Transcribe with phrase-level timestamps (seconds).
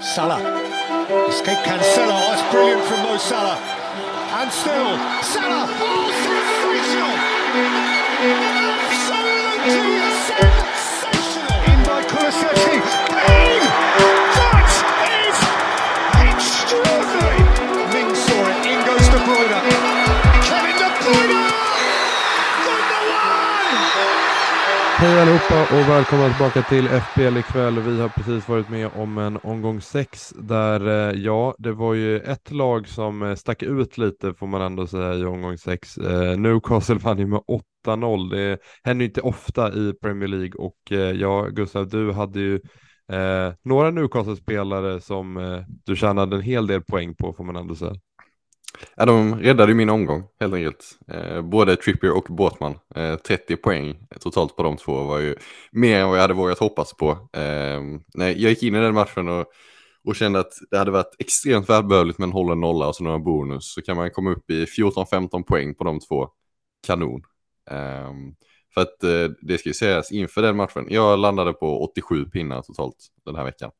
[0.00, 0.40] Salah.
[1.28, 2.16] Escape Cancelo.
[2.16, 3.58] Oh, it's brilliant from Mo Salah.
[4.40, 5.68] And still, Salah.
[5.68, 6.10] Oh,
[9.84, 10.09] sensational!
[25.02, 27.80] Hej allihopa och välkomna tillbaka till FPL ikväll.
[27.80, 32.18] Vi har precis varit med om en omgång 6 där, eh, ja, det var ju
[32.18, 35.98] ett lag som eh, stack ut lite får man ändå säga i omgång 6.
[35.98, 37.40] Eh, Newcastle vann ju med
[37.86, 38.30] 8-0.
[38.30, 40.78] Det händer ju inte ofta i Premier League och
[41.20, 42.60] ja, Gustav, du hade ju
[43.12, 47.74] eh, några Newcastle-spelare som eh, du tjänade en hel del poäng på får man ändå
[47.74, 47.94] säga.
[48.96, 50.98] Ja, de räddade min omgång helt enkelt.
[51.08, 52.78] Eh, både Trippier och Båtman.
[52.94, 55.36] Eh, 30 poäng totalt på de två var ju
[55.72, 57.10] mer än vad jag hade vågat hoppas på.
[57.32, 57.80] Eh,
[58.14, 59.46] nej, jag gick in i den matchen och,
[60.04, 63.18] och kände att det hade varit extremt välbehövligt med en hållen nolla och så några
[63.18, 63.74] bonus.
[63.74, 66.28] Så kan man komma upp i 14-15 poäng på de två.
[66.86, 67.22] Kanon.
[67.70, 68.12] Eh,
[68.74, 70.86] för att eh, det ska ju sägas inför den matchen.
[70.88, 73.70] Jag landade på 87 pinnar totalt den här veckan.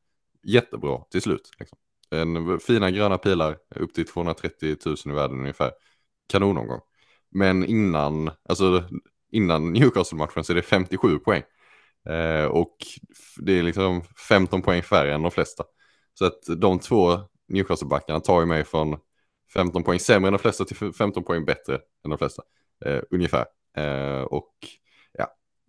[0.43, 1.51] Jättebra till slut.
[1.59, 1.77] Liksom.
[2.11, 5.71] En fina gröna pilar upp till 230 000 i världen ungefär.
[6.29, 6.79] Kanonomgång.
[7.31, 8.83] Men innan, alltså
[9.31, 11.43] innan Newcastle-matchen så är det 57 poäng.
[12.09, 12.77] Eh, och
[13.37, 15.63] det är liksom 15 poäng färre än de flesta.
[16.13, 18.97] Så att de två Newcastle-backarna tar ju mig från
[19.53, 22.43] 15 poäng sämre än de flesta till 15 poäng bättre än de flesta.
[22.85, 23.45] Eh, ungefär.
[23.77, 24.53] Eh, och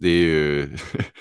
[0.03, 0.69] det är ju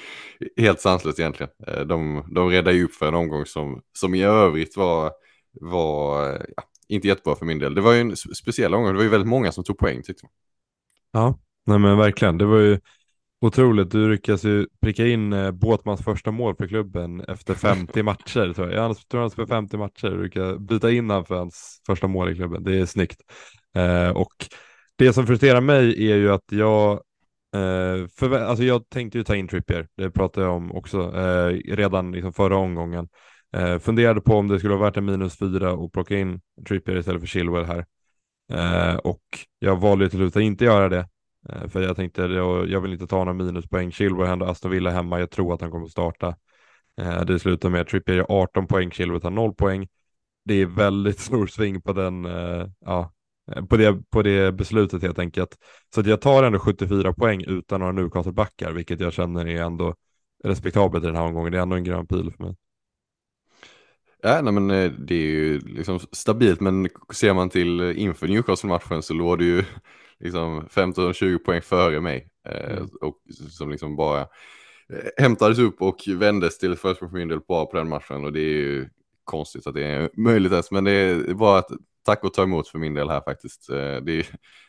[0.58, 1.52] helt sanslöst egentligen.
[1.68, 5.12] Eh, De, de räddar ju upp för en omgång som, som i övrigt var,
[5.62, 7.76] var ja, inte jättebra för min del.
[7.76, 10.04] Det var ju en spe- speciell omgång, det var ju väldigt många som tog poäng
[10.04, 10.32] tyckte jag.
[11.22, 12.38] Ja, nej men verkligen.
[12.38, 12.80] Det var ju
[13.42, 13.92] otroligt.
[13.92, 18.54] Du lyckas ju pricka in eh, Båtmans första mål för klubben efter 50 matcher.
[18.54, 18.90] Tror jag.
[18.90, 20.08] jag tror han spelar 50 matcher.
[20.10, 22.64] Du lyckas byta in han för hans första mål i klubben.
[22.64, 23.22] Det är snyggt.
[23.76, 24.34] Eh, och
[24.96, 27.02] det som frustrerar mig är ju att jag
[27.56, 29.88] Uh, för, alltså jag tänkte ju ta in Trippier.
[29.98, 33.08] Det pratade jag om också uh, redan liksom förra omgången.
[33.58, 36.98] Uh, funderade på om det skulle vara värt en minus fyra och plocka in Trippier
[36.98, 37.86] istället för Chilwell här.
[39.04, 39.22] Och
[39.60, 41.08] jag valde ju till slut att inte göra det.
[41.68, 43.92] För jag tänkte, jag, jag vill inte ta några minuspoäng.
[43.92, 45.20] Chilwell händer ändå Aston Villa hemma.
[45.20, 46.36] Jag tror att han kommer att starta.
[47.28, 49.88] Det slutar med att Trippier gör 18 poäng, Chilwell tar 0 poäng.
[50.46, 52.28] Det är väldigt stor sving på den,
[52.86, 53.12] ja,
[53.70, 55.58] på det, på det beslutet helt enkelt.
[55.96, 59.96] Så att jag tar ändå 74 poäng utan några Newcastle-backar, vilket jag känner är ändå
[60.44, 61.52] respektabelt i den här omgången.
[61.52, 62.56] Det är ändå en grön pil för mig.
[64.24, 68.28] Ja, nej, men eh, det är ju liksom stabilt, men ser man till eh, inför
[68.28, 69.64] Newcastle-matchen så låg det ju
[70.20, 72.28] liksom 15-20 poäng före mig.
[72.50, 72.90] Eh, Mm.
[73.02, 73.18] och
[73.50, 77.78] som liksom bara eh, hämtades upp och vändes till försprång för min del bara på
[77.78, 78.26] den matchen.
[78.26, 78.90] Och det är ju
[79.24, 81.70] konstigt att det är möjligt ens, men det är bara att
[82.04, 83.70] tack och ta emot för min del här faktiskt.
[83.70, 84.26] Eh, det, är,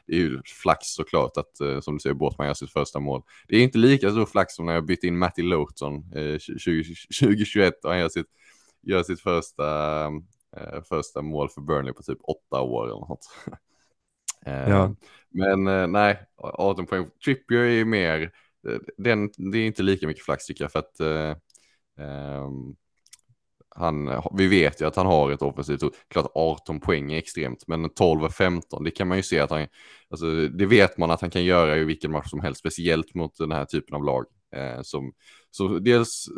[0.06, 3.22] det är ju flax såklart att, eh, som du säger, Båtman gör sitt första mål.
[3.48, 6.94] Det är inte lika stor flax som när jag bytte in Matty Lowton eh, 20,
[7.20, 8.26] 2021 och han gör sitt
[8.82, 10.04] gör sitt första,
[10.56, 13.26] eh, första mål för Burnley på typ åtta år eller något.
[14.44, 14.94] Ja.
[15.31, 17.10] Men nej, 18 poäng.
[17.25, 18.31] Trippier är mer,
[18.97, 21.37] den, det är inte lika mycket flax tycker jag för att eh,
[22.06, 22.75] ehm,
[23.75, 25.94] han, vi vet ju att han har ett offensivt hot.
[26.09, 29.50] Klart 18 poäng är extremt, men 12 och 15, det kan man ju se att
[29.50, 29.66] han,
[30.10, 33.38] alltså det vet man att han kan göra i vilken match som helst, speciellt mot
[33.38, 34.25] den här typen av lag.
[34.56, 35.12] Eh, som,
[35.50, 36.28] som dels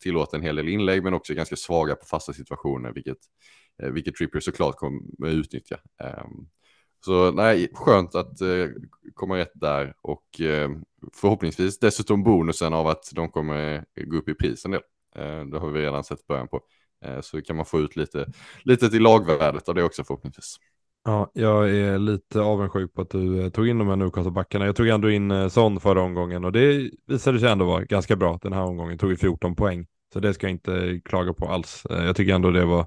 [0.00, 3.18] tillåter en hel del inlägg, men också ganska svaga på fasta situationer, vilket,
[3.82, 5.76] eh, vilket Trippier såklart kommer utnyttja.
[6.02, 6.24] Eh,
[7.04, 8.66] så nej, skönt att eh,
[9.14, 10.70] komma rätt där och eh,
[11.12, 14.80] förhoppningsvis dessutom bonusen av att de kommer gå upp i pris en del.
[15.14, 16.60] Eh, det har vi redan sett början på.
[17.04, 18.26] Eh, så kan man få ut lite,
[18.64, 20.56] lite till lagvärdet av det också förhoppningsvis.
[21.04, 24.66] Ja, jag är lite avundsjuk på att du eh, tog in de här Newcastle-backarna.
[24.66, 28.38] Jag tog ändå in Son förra omgången och det visade sig ändå vara ganska bra.
[28.42, 29.86] Den här omgången tog vi 14 poäng.
[30.12, 31.82] Så det ska jag inte klaga på alls.
[31.88, 32.86] Jag tycker ändå det var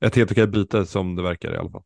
[0.00, 1.82] ett helt okej byte som det verkar i alla fall.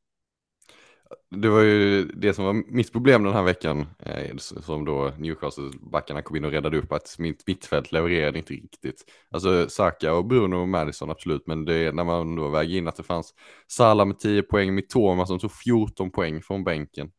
[1.30, 6.22] Det var ju det som var mitt problem den här veckan, eh, som då Newcastle-backarna
[6.22, 9.04] kom in och räddade upp, att mitt mittfält levererade inte riktigt.
[9.30, 12.96] Alltså Saka och Bruno och Madison absolut, men det, när man då väger in att
[12.96, 13.34] det fanns
[13.66, 17.10] Salah med 10 poäng, Mitoma som tog 14 poäng från bänken,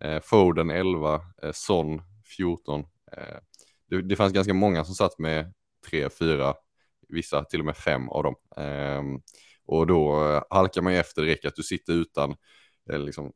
[0.00, 2.02] eh, Foden 11, eh, Son
[2.36, 2.80] 14.
[3.12, 3.38] Eh,
[3.90, 5.52] det, det fanns ganska många som satt med
[5.90, 6.54] 3, 4,
[7.08, 8.34] vissa till och med 5 av dem.
[8.56, 9.20] Ehm,
[9.66, 12.36] och då eh, halkar man ju efter det räcker att du sitter utan,
[12.90, 13.32] eller liksom,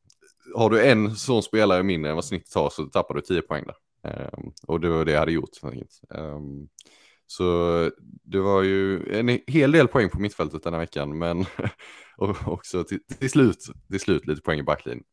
[0.54, 3.64] har du en sån spelare mindre än vad snittet har så tappar du 10 poäng
[3.66, 3.76] där.
[4.34, 5.50] Um, och det var det jag hade gjort.
[6.08, 6.68] Um,
[7.26, 7.44] Så
[8.24, 11.44] det var ju en hel del poäng på mittfältet den här veckan, men
[12.46, 13.58] också till, till, slut,
[13.90, 15.04] till slut lite poäng i backlinjen.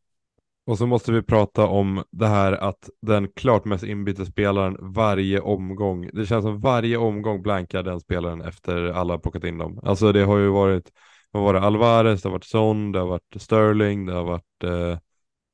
[0.66, 5.40] Och så måste vi prata om det här att den klart mest inbytte spelaren varje
[5.40, 6.10] omgång.
[6.12, 9.80] Det känns som varje omgång blankar den spelaren efter alla plockat in dem.
[9.82, 10.92] Alltså det har ju varit,
[11.34, 14.64] vad var det, Alvarez, det har varit Son, det har varit Sterling, det har varit,
[14.64, 14.98] eh,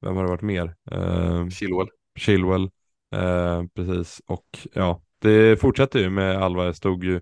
[0.01, 0.75] vem har det varit mer?
[0.91, 1.89] Eh, Chilwell.
[2.19, 2.71] Chilwell,
[3.15, 4.23] eh, precis.
[4.27, 7.21] Och ja, det fortsätter ju med Alvarez, stod ju,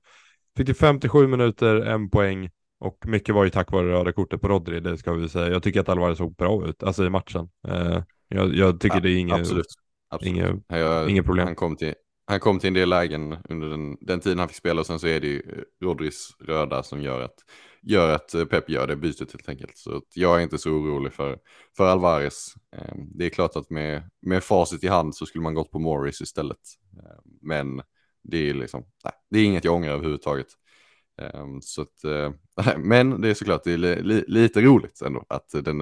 [0.56, 2.50] fick ju 57 minuter, en poäng.
[2.80, 5.48] Och mycket var ju tack vare röda kortet på Rodri, det ska vi säga.
[5.48, 7.48] Jag tycker att Alvarez såg bra ut, alltså i matchen.
[7.68, 9.66] Eh, jag, jag, tycker ja, det är inget, absolut.
[10.08, 10.34] absolut.
[10.34, 11.46] Inget, jag, inget problem.
[11.46, 11.94] Han kom, till,
[12.26, 14.98] han kom till en del lägen under den, den tiden han fick spela och sen
[14.98, 17.34] så är det ju Rodris röda som gör att,
[17.82, 19.78] gör att eh, Pep gör det bytet helt enkelt.
[19.78, 21.38] Så jag är inte så orolig för,
[21.76, 22.54] för Alvarez.
[22.76, 25.78] Ehm, det är klart att med, med facit i hand så skulle man gått på
[25.78, 26.58] Morris istället.
[26.92, 27.82] Ehm, men
[28.22, 30.46] det är liksom, nej, det är inget jag ångrar överhuvudtaget.
[31.22, 32.32] Ehm, så att, eh,
[32.78, 35.78] men det är såklart det är li, li, lite roligt ändå att den,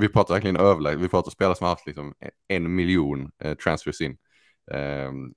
[0.00, 2.14] vi pratar verkligen överlägset, vi pratar spelare som har haft liksom
[2.48, 4.16] en miljon eh, transfers in.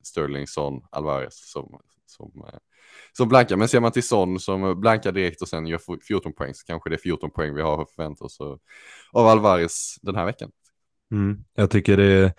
[0.04, 2.46] Sterling, Son, Alvarez som, som,
[3.14, 3.56] som blankar.
[3.56, 6.90] Men ser man till Son som blankar direkt och sen gör 14 poäng så kanske
[6.90, 8.38] det är 14 poäng vi har förväntat oss
[9.12, 10.52] av Alvarez den här veckan.
[11.12, 12.34] Mm, jag tycker det är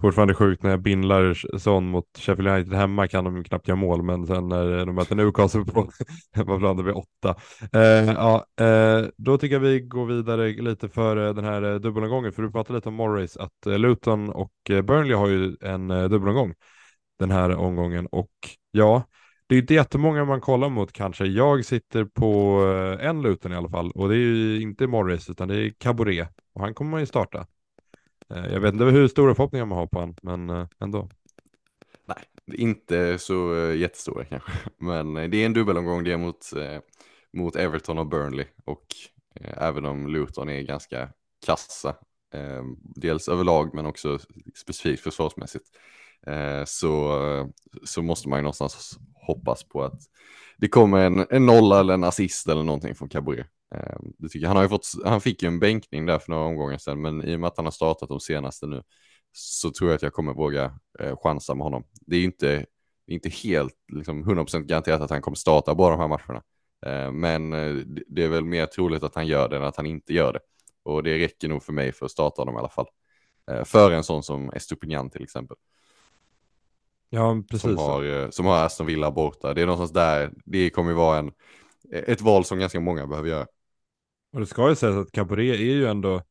[0.00, 4.02] fortfarande sjukt när jag bindlar Son mot Sheffield United hemma kan de knappt göra mål,
[4.02, 5.90] men sen när de möter Newcastle på
[6.32, 7.34] hemmaplan det blir åtta.
[7.72, 11.74] Eh, ja, eh, då tycker jag vi går vidare lite för eh, den här eh,
[11.74, 15.88] dubbelomgången, för du pratade lite om Morris, att eh, Luton och Burnley har ju en
[15.88, 16.54] dubbelomgång
[17.18, 18.30] den här omgången och
[18.70, 19.02] ja,
[19.54, 21.24] det är inte jättemånga man kollar mot kanske.
[21.24, 22.60] Jag sitter på
[23.00, 25.70] eh, en Luton i alla fall och det är ju inte Morris utan det är
[25.70, 27.46] Caboret och han kommer man ju starta.
[28.30, 31.08] Eh, jag vet inte hur stora förhoppningar man har på honom, men eh, ändå.
[32.06, 32.24] Nej,
[32.58, 34.52] inte så jättestora kanske.
[34.78, 36.50] Men det är en dubbelomgång, det är mot,
[37.32, 38.46] mot Everton och Burnley.
[38.64, 38.86] Och
[39.40, 41.08] även om Luton är ganska
[41.46, 41.94] kassa,
[42.78, 44.18] dels överlag men också
[44.54, 45.64] specifikt försvarsmässigt,
[46.64, 47.18] så,
[47.84, 50.00] så måste man ju någonstans hoppas på att
[50.56, 53.44] det kommer en, en nolla eller en assist eller någonting från Cabré.
[53.74, 54.48] Eh, det tycker jag.
[54.48, 57.24] Han, har ju fått, han fick ju en bänkning där för några omgångar sedan, men
[57.24, 58.82] i och med att han har startat de senaste nu
[59.32, 61.84] så tror jag att jag kommer våga eh, chansa med honom.
[62.00, 62.66] Det är ju inte,
[63.06, 66.42] inte helt liksom, 100% garanterat att han kommer starta båda de här matcherna.
[66.86, 67.74] Eh, men eh,
[68.08, 70.40] det är väl mer troligt att han gör det än att han inte gör det.
[70.82, 72.86] Och det räcker nog för mig för att starta honom i alla fall.
[73.50, 75.56] Eh, för en sån som Estupignan till exempel.
[77.10, 77.62] Ja, precis.
[77.62, 79.54] Som har, eh, som har Aston Villa borta.
[79.54, 81.32] Det är någonstans där, det kommer ju vara en,
[81.92, 83.46] ett val som ganska många behöver göra.
[84.32, 86.22] Och det ska ju sägas att Caboret är ju ändå,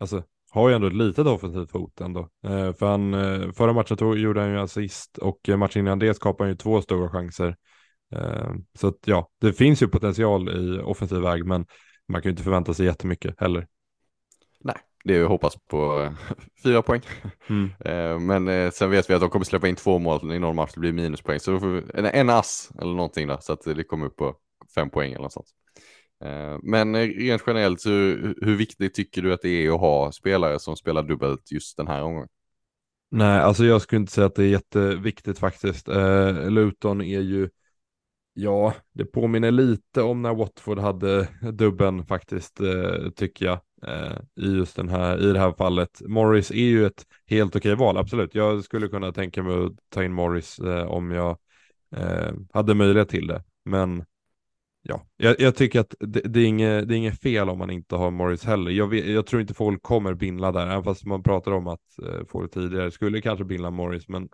[0.00, 2.20] alltså har ju ändå ett litet offensivt fot ändå.
[2.44, 5.98] Eh, för han, eh, förra matchen tog, gjorde han ju assist och eh, matchen innan
[5.98, 7.56] det skapade han ju två stora chanser.
[8.14, 11.66] Eh, så att ja, det finns ju potential i offensiv väg, men
[12.08, 13.66] man kan ju inte förvänta sig jättemycket heller.
[15.04, 16.12] Det är hoppas på eh,
[16.64, 17.02] fyra poäng.
[17.48, 17.70] Mm.
[17.84, 20.70] Eh, men sen vet vi att de kommer släppa in två mål i någon match,
[20.74, 21.40] det blir minuspoäng.
[21.40, 24.36] Så vi en, en ass eller någonting där, så att det kommer upp på
[24.74, 25.48] fem poäng eller något sånt.
[26.24, 30.58] Eh, men rent generellt, hur, hur viktigt tycker du att det är att ha spelare
[30.58, 32.28] som spelar dubbelt just den här omgången?
[33.10, 35.88] Nej, alltså jag skulle inte säga att det är jätteviktigt faktiskt.
[35.88, 37.48] Eh, Luton är ju,
[38.34, 44.44] ja, det påminner lite om när Watford hade dubben faktiskt, eh, tycker jag, eh, Eh,
[44.44, 46.02] i just den här, i det här fallet.
[46.06, 48.34] Morris är ju ett helt okej val, absolut.
[48.34, 51.38] Jag skulle kunna tänka mig att ta in Morris eh, om jag
[51.96, 54.04] eh, hade möjlighet till det, men
[54.84, 57.70] Ja, jag, jag, tycker att det, det, är inget, det är inget fel om man
[57.70, 58.70] inte har Morris heller.
[58.70, 61.98] Jag, vet, jag tror inte folk kommer bindla där, även fast man pratar om att
[62.02, 62.90] eh, få det tidigare.
[62.90, 64.28] Skulle kanske bindla Morris, men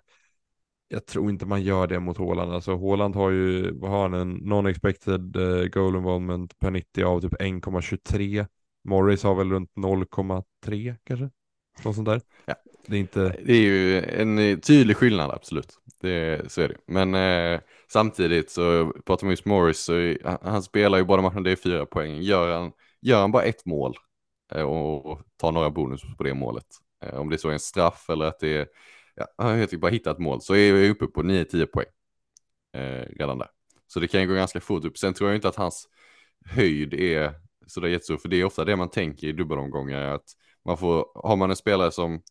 [0.88, 2.52] jag tror inte man gör det mot Håland.
[2.52, 7.21] Alltså Håland har ju, vad har han, en non-expected eh, goal involvement per 90 av
[7.21, 8.47] typ 1,23.
[8.88, 11.30] Morris har väl runt 0,3 kanske?
[11.85, 12.21] Något sånt där.
[12.45, 12.54] Ja.
[12.87, 13.37] Det är, inte...
[13.45, 15.78] det är ju en tydlig skillnad, absolut.
[16.00, 16.76] Det, så är det.
[16.87, 21.50] Men eh, samtidigt så pratar man just Morris, så han spelar ju båda matcherna, det
[21.50, 22.21] är fyra poäng.
[22.21, 23.97] Gör han, gör han bara ett mål
[24.54, 26.66] eh, och tar några bonus på det målet,
[27.04, 28.66] eh, om det så är en straff eller att det är,
[29.14, 31.87] ja, han har bara hittat ett mål, så är vi uppe på 9-10 poäng
[32.73, 33.49] eh, redan där.
[33.87, 34.99] Så det kan ju gå ganska fort upp.
[34.99, 35.88] Sen tror jag inte att hans
[36.45, 37.35] höjd är
[37.69, 40.25] sådär jättestor, för det är ofta det man tänker i dubbelomgångar, att
[40.65, 42.23] man får, har man en spelare som,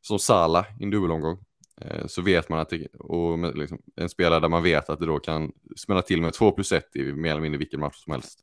[0.00, 1.38] som Sala i en dubbelomgång,
[1.80, 5.06] Eh, så vet man att det, och liksom, en spelare där man vet att det
[5.06, 8.12] då kan smälla till med 2 plus 1 i mer eller mindre vilken match som
[8.12, 8.40] helst.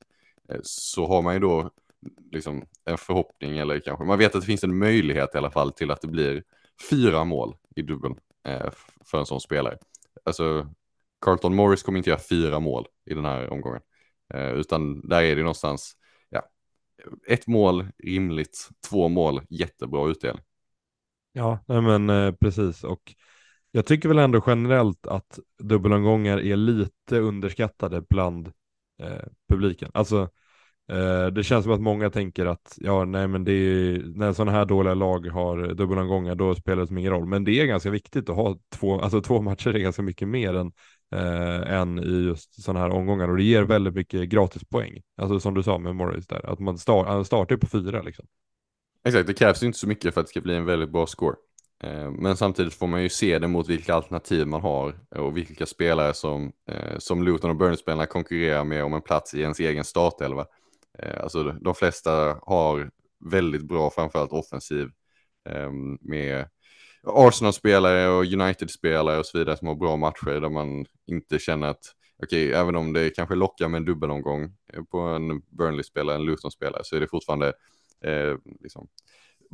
[0.50, 1.70] Eh, så har man ju då
[2.32, 5.72] liksom en förhoppning eller kanske man vet att det finns en möjlighet i alla fall
[5.72, 6.44] till att det blir
[6.90, 8.16] fyra mål i dubbeln
[8.48, 8.72] eh,
[9.06, 9.78] för en sån spelare.
[10.24, 10.68] Alltså
[11.22, 13.82] Carlton Morris kommer inte göra fyra mål i den här omgången.
[14.34, 15.96] Eh, utan där är det någonstans,
[17.28, 20.44] ett mål rimligt, två mål jättebra utdelning.
[21.34, 23.16] Ja, nej men eh, precis och
[23.72, 28.48] jag tycker väl ändå generellt att dubbelomgångar är lite underskattade bland
[29.02, 29.92] eh, publiken.
[29.94, 30.30] Alltså
[30.92, 34.52] Eh, det känns som att många tänker att ja, nej, men det är, när sådana
[34.52, 37.26] här dåliga lag har dubbelomgångar då spelar det som ingen roll.
[37.26, 40.54] Men det är ganska viktigt att ha två, alltså två matcher är ganska mycket mer
[40.54, 40.72] än,
[41.14, 45.02] eh, än i just sådana här omgångar och det ger väldigt mycket gratispoäng.
[45.18, 48.26] Alltså som du sa med Morris där, att man start, startar på fyra liksom.
[49.06, 51.08] Exakt, det krävs ju inte så mycket för att det ska bli en väldigt bra
[51.08, 51.36] score.
[51.84, 55.66] Eh, men samtidigt får man ju se det mot vilka alternativ man har och vilka
[55.66, 59.84] spelare som, eh, som Luton och Burnley-spelarna konkurrerar med om en plats i ens egen
[59.84, 60.46] startelva.
[61.00, 62.92] Eh, alltså de flesta har
[63.32, 64.90] väldigt bra, framförallt offensiv
[65.50, 66.48] eh, med
[67.04, 71.86] Arsenal-spelare och United-spelare och så vidare som har bra matcher där man inte känner att,
[72.24, 74.44] okej, okay, även om det kanske lockar med en dubbelomgång
[74.74, 77.54] eh, på en Burnley-spelare, en Luton-spelare, så är det fortfarande
[78.04, 78.88] eh, liksom,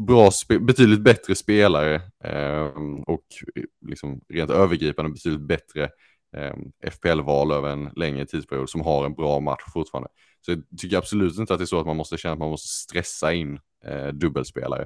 [0.07, 2.71] bra, betydligt bättre spelare eh,
[3.07, 3.25] och
[3.55, 5.89] eh, liksom, rent övergripande betydligt bättre
[6.37, 6.55] eh,
[6.91, 10.09] FPL-val över en längre tidsperiod som har en bra match fortfarande.
[10.45, 12.49] Så jag tycker absolut inte att det är så att man måste känna att man
[12.49, 14.85] måste stressa in eh, dubbelspelare.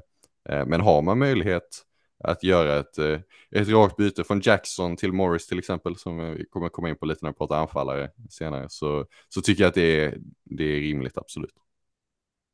[0.50, 1.84] Eh, men har man möjlighet
[2.24, 3.20] att göra ett, eh,
[3.51, 7.06] ett rakt byte från Jackson till Morris till exempel, som vi kommer komma in på
[7.06, 10.80] lite när vi pratar anfallare senare, så, så tycker jag att det är, det är
[10.80, 11.53] rimligt absolut.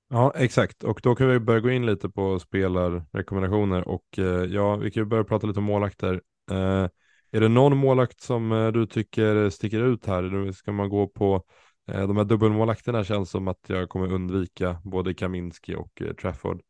[0.10, 0.84] Ja, exakt.
[0.84, 5.04] Och då kan vi börja gå in lite på spelarrekommendationer och eh, ja, vi kan
[5.04, 6.22] ju börja prata lite om målakter.
[6.52, 6.88] Eh,
[7.32, 10.22] är det någon målakt som eh, du tycker sticker ut här?
[10.22, 11.46] Nu ska man gå på
[11.92, 16.62] Eh, de här dubbelmålakterna känns som att jag kommer undvika både Kaminski och eh, Trafford.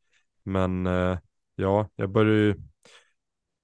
[0.43, 1.17] Men eh,
[1.55, 2.55] ja, jag börjar ju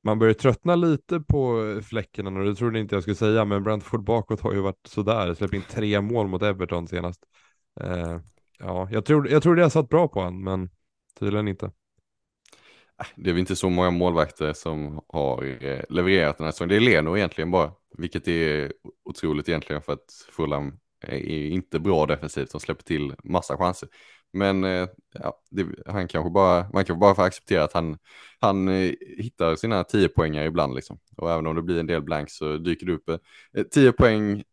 [0.05, 4.03] man börjar tröttna lite på fläcken och det trodde inte jag skulle säga, men Brentford
[4.03, 7.23] bakåt har ju varit sådär, släppt in tre mål mot Everton senast.
[7.81, 8.19] Eh,
[8.59, 10.69] ja, jag tror, jag trodde det har satt bra på honom, men
[11.19, 11.65] tydligen inte.
[11.65, 16.69] Äh, det är väl inte så många målvakter som har eh, levererat den här säsongen.
[16.69, 18.73] Det är Leno egentligen bara, vilket är
[19.05, 23.89] otroligt egentligen för att Fulham är inte bra defensivt, de släpper till massa chanser.
[24.35, 27.97] Men eh, ja, det, han kanske bara, man kanske bara får acceptera att han,
[28.39, 30.99] han eh, hittar sina 10 poängar ibland liksom.
[31.17, 34.43] Och även om det blir en del blanks så dyker det upp eh, 10 poäng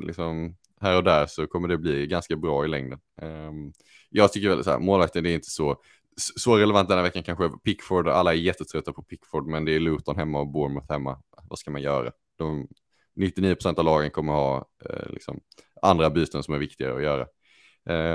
[0.00, 3.00] liksom, här och där så kommer det bli ganska bra i längden.
[3.22, 3.72] Um,
[4.10, 5.76] jag tycker väl så här, målvakten är inte så,
[6.16, 7.50] så relevant den här veckan kanske.
[7.64, 11.18] Pickford, alla är jättetrötta på Pickford men det är Luton hemma och Bournemouth hemma.
[11.48, 12.12] Vad ska man göra?
[12.36, 12.68] De,
[13.16, 15.40] 99 procent av lagen kommer ha eh, liksom,
[15.82, 17.26] andra byten som är viktigare att göra.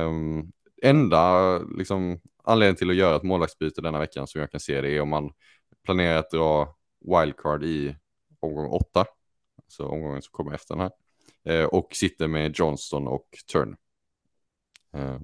[0.05, 0.51] Um,
[0.83, 4.89] enda liksom, anledningen till att göra ett målvaktsbyte denna veckan som jag kan se det
[4.89, 5.31] är om man
[5.85, 7.95] planerar att dra wildcard i
[8.39, 9.05] omgång åtta,
[9.63, 10.91] alltså omgången som kommer efter den här,
[11.53, 13.75] eh, och sitter med Johnston och Turn.
[14.93, 15.19] Eh,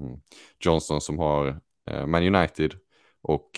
[0.60, 2.74] Johnston som har eh, Man United
[3.22, 3.50] och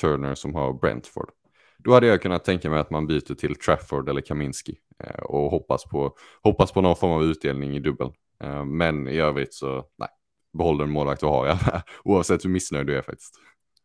[0.00, 1.30] Turner som har Brentford.
[1.78, 5.50] Då hade jag kunnat tänka mig att man byter till Trafford eller Kaminski eh, och
[5.50, 8.12] hoppas på, hoppas på någon form av utdelning i dubbel.
[8.44, 10.08] Eh, men i övrigt så, nej,
[10.52, 11.58] behåll den målvakt du har,
[12.04, 13.34] oavsett hur missnöjd du är faktiskt.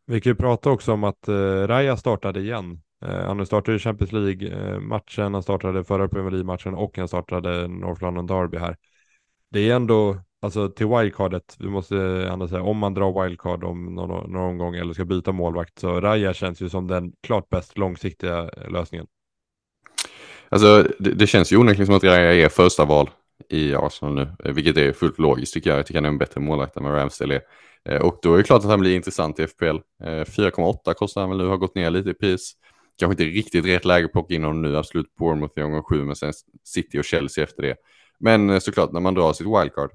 [0.06, 2.80] Vi kan ju prata också om att uh, Raja startade igen.
[3.04, 8.26] Uh, han startade Champions League-matchen, han startade förra Premier League-matchen och han startade North London
[8.26, 8.76] Derby här.
[9.50, 11.96] Det är ändå, alltså till wildcardet, vi måste
[12.32, 16.00] ändå säga, om man drar wildcard om någon, någon omgång eller ska byta målvakt, så
[16.00, 19.06] Raja känns ju som den klart bäst långsiktiga lösningen.
[20.48, 23.10] Alltså det, det känns ju onekligen som att Raja är första val
[23.48, 25.78] i Arsenal nu, eh, vilket är fullt logiskt tycker jag.
[25.78, 27.42] Jag tycker han är en bättre målvakt än vad Ramsdale är.
[27.94, 29.78] Eh, och då är det klart att han blir intressant i FPL.
[30.04, 32.52] 4,8 eh, kostar han väl nu, har gått ner lite i pris.
[32.98, 36.04] Kanske inte riktigt rätt läge att plocka in honom nu, absolut Bournemouth i omgång 7,
[36.04, 36.32] men sen
[36.64, 37.76] City och Chelsea efter det.
[38.20, 39.90] Men såklart, när man drar sitt wildcard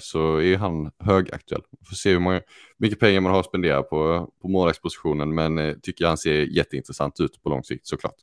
[0.00, 1.62] så är han högaktuell.
[1.88, 2.40] Får se hur många,
[2.78, 7.50] mycket pengar man har spenderat på, på målvaktspositionen, men tycker han ser jätteintressant ut på
[7.50, 8.14] lång sikt såklart.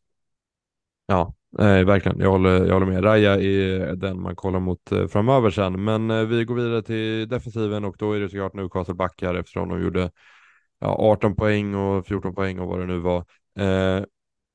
[1.09, 2.19] Ja, Nej, verkligen.
[2.19, 3.03] Jag håller, jag håller med.
[3.03, 5.83] Raja är den man kollar mot eh, framöver sen.
[5.83, 9.69] Men eh, vi går vidare till defensiven och då är det såklart Newcastle backar eftersom
[9.69, 10.11] de gjorde
[10.79, 13.25] ja, 18 poäng och 14 poäng och vad det nu var.
[13.59, 14.03] Eh,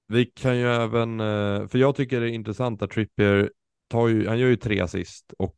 [0.09, 3.51] vi kan ju även, eh, för jag tycker det är intressant att Trippier
[3.91, 5.57] tar ju, han gör ju tre assist och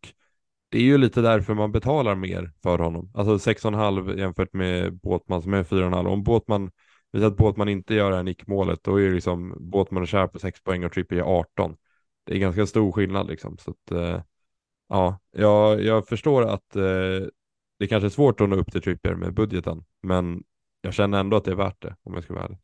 [0.68, 3.10] det är ju lite därför man betalar mer för honom.
[3.14, 6.06] Alltså 6,5 jämfört med Båtman som är 4,5.
[6.06, 6.70] Om Båtman
[7.16, 10.26] Visar att Båtman inte gör det här nickmålet, då är det liksom Båtman och Kär
[10.26, 11.76] på 6 poäng och Trippier 18.
[12.26, 13.58] Det är ganska stor skillnad liksom.
[13.58, 14.22] Så att, eh,
[14.88, 16.82] ja, jag, jag förstår att eh,
[17.78, 20.42] det kanske är svårt att nå upp till Trippier med budgeten, men
[20.80, 22.58] jag känner ändå att det är värt det om jag ska vara ärlig.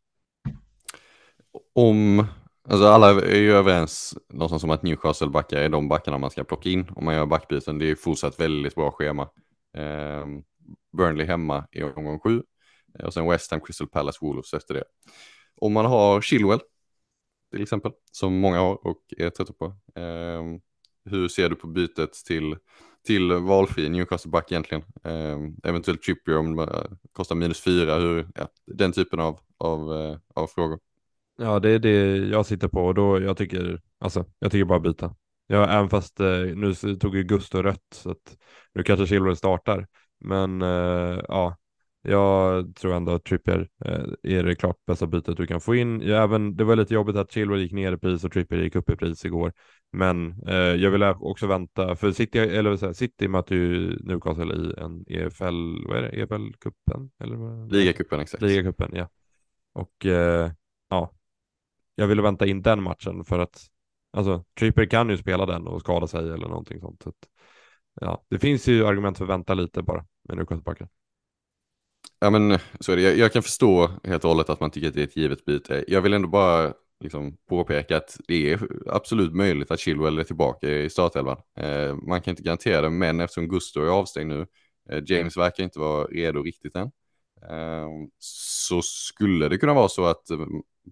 [1.74, 2.26] Om
[2.68, 6.68] Alltså alla är ju överens någonstans om att Newcastle-backar är de backarna man ska plocka
[6.68, 7.78] in om man gör backbyten.
[7.78, 9.22] Det är fortsatt väldigt bra schema.
[9.76, 10.26] Eh,
[10.96, 12.42] Burnley hemma i omgång sju
[12.98, 14.84] Eh, och sen West Ham, Crystal Palace, Wolves efter det.
[15.56, 16.60] Om man har Chilwell
[17.52, 19.64] till exempel, som många har och är trötta på.
[20.00, 20.42] Eh,
[21.04, 22.56] hur ser du på bytet till,
[23.06, 24.84] till valfri Newcastle-back egentligen?
[25.04, 25.38] Eh,
[25.70, 30.46] eventuellt Trippier om det kostar minus fyra, hur, ja, den typen av, av, eh, av
[30.46, 30.78] frågor.
[31.38, 34.80] Ja, det är det jag sitter på och då jag tycker, alltså, jag tycker bara
[34.80, 35.14] byta.
[35.46, 38.36] Ja, även fast eh, nu tog ju Gusto rött så att
[38.74, 39.86] nu kanske Chilwell startar.
[40.20, 41.56] Men eh, ja,
[42.02, 46.00] jag tror ändå att Trippier eh, är det klart bästa bytet du kan få in.
[46.00, 48.76] Ja, även, det var lite jobbigt att Chilwell gick ner i pris och Trippier gick
[48.76, 49.52] upp i pris igår.
[49.92, 54.54] Men eh, jag vill också vänta, för City, eller så här, City möter ju Newcastle
[54.54, 57.10] i en EFL, vad är det, EFL-cupen?
[57.70, 58.42] Ligacupen exakt.
[58.42, 59.08] Ligacupen, ja.
[59.72, 60.52] Och eh,
[60.88, 61.14] ja,
[61.94, 63.66] jag ville vänta in den matchen för att
[64.12, 67.02] alltså, Tripper kan ju spela den och skada sig eller någonting sånt.
[67.02, 67.28] Så att,
[68.00, 70.88] ja, det finns ju argument för att vänta lite bara med Newcastle-backen.
[72.22, 73.02] Ja men så är det.
[73.02, 75.44] Jag, jag, kan förstå helt och hållet att man tycker att det är ett givet
[75.44, 75.84] byte.
[75.88, 80.68] Jag vill ändå bara liksom påpeka att det är absolut möjligt att Chilwell är tillbaka
[80.70, 81.36] i startelvan.
[81.58, 84.46] Eh, man kan inte garantera det, men eftersom Gusto är avstängd nu,
[84.90, 86.90] eh, James verkar inte vara redo riktigt än,
[87.50, 87.88] eh,
[88.18, 90.38] så skulle det kunna vara så att eh,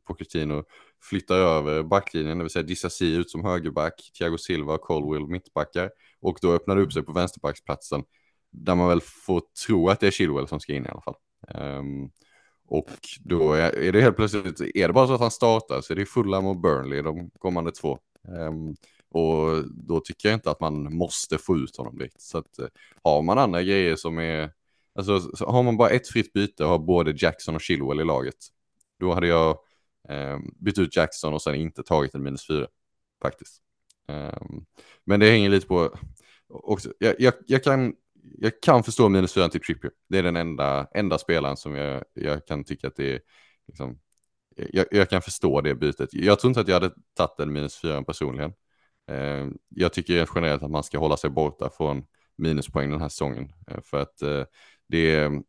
[0.06, 0.64] Pochettino
[1.10, 5.90] flyttar över backlinjen, det vill säga Dissasi ut som högerback, Thiago Silva och Colwell mittbackar
[6.20, 8.02] och då öppnar det upp sig på vänsterbacksplatsen
[8.50, 11.14] där man väl får tro att det är Chilwell som ska in i alla fall.
[11.54, 12.10] Um,
[12.66, 12.90] och
[13.20, 16.06] då är, det helt plötsligt, är det bara så att han startar så är det
[16.06, 17.98] Fulham och Burnley de kommande två.
[18.28, 18.76] Um,
[19.10, 22.20] och då tycker jag inte att man måste få ut honom direkt.
[22.20, 22.66] Så att eh,
[23.02, 24.52] har man andra grejer som är,
[24.94, 28.36] alltså har man bara ett fritt byte och har både Jackson och Chilwell i laget,
[28.98, 29.58] då hade jag
[30.08, 32.66] um, bytt ut Jackson och sen inte tagit en minus fyra
[33.22, 33.62] faktiskt.
[35.04, 35.94] men det hänger lite på,
[36.48, 39.92] också, jag, jag, jag kan jag kan förstå minus fyran till Trippier.
[40.08, 43.20] Det är den enda, enda spelaren som jag, jag kan tycka att det är,
[43.68, 43.98] liksom,
[44.56, 46.08] jag, jag, kan förstå det bytet.
[46.12, 48.52] Jag tror inte att jag hade tagit en minus fyran personligen.
[49.10, 52.04] Eh, jag tycker generellt att man ska hålla sig borta från
[52.36, 53.52] minuspoäng den här säsongen.
[53.66, 54.44] Eh, för att eh,
[54.88, 55.42] det, är,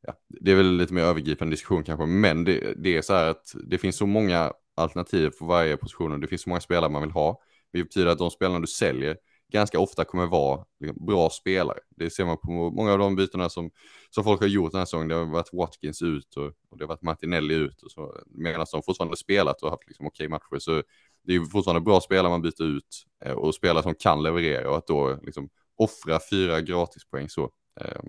[0.00, 3.28] ja, det är väl lite mer övergripande diskussion kanske, men det, det, är så här
[3.28, 6.90] att det finns så många alternativ för varje position och det finns så många spelare
[6.90, 7.42] man vill ha.
[7.72, 9.16] Det betyder att de spelarna du säljer
[9.52, 11.78] ganska ofta kommer vara liksom, bra spelare.
[11.96, 13.70] Det ser man på många av de bytena som,
[14.10, 15.08] som folk har gjort den här säsongen.
[15.08, 18.66] Det har varit Watkins ut och, och det har varit Martinelli ut och så, medan
[18.72, 20.58] de fortfarande spelat och haft liksom, okej matcher.
[20.58, 20.82] Så
[21.24, 24.76] det är fortfarande bra spelare man byter ut eh, och spelare som kan leverera och
[24.76, 27.50] att då liksom, offra fyra gratispoäng så.
[27.80, 28.00] Eh,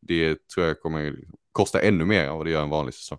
[0.00, 1.18] det tror jag kommer
[1.52, 3.18] kosta ännu mer än vad det gör en vanlig säsong.